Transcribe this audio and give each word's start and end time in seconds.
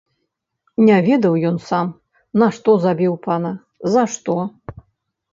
Не 0.85 0.95
ведаў 1.07 1.33
ён 1.49 1.57
сам, 1.69 1.91
нашто 2.43 2.75
забіў 2.85 3.13
пана, 3.27 3.51
за 3.97 4.03
што. 4.15 4.35